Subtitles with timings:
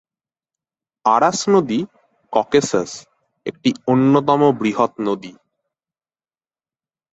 [1.05, 1.79] আরাস নদী
[2.33, 2.91] ককেসাস
[3.45, 5.33] একটি অন্যতম বৃহৎ নদী।